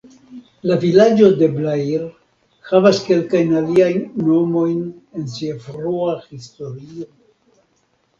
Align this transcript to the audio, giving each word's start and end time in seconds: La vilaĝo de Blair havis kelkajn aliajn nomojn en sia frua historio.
La 0.67 0.75
vilaĝo 0.83 1.27
de 1.41 1.49
Blair 1.57 2.05
havis 2.69 3.01
kelkajn 3.09 3.53
aliajn 3.59 3.99
nomojn 4.29 4.79
en 5.19 5.29
sia 5.35 5.59
frua 5.67 6.15
historio. 6.31 7.07